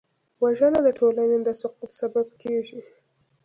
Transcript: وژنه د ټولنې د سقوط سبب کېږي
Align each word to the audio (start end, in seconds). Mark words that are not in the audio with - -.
وژنه 0.43 0.79
د 0.83 0.87
ټولنې 0.99 1.37
د 1.43 1.49
سقوط 1.61 1.91
سبب 2.01 2.27
کېږي 2.41 2.79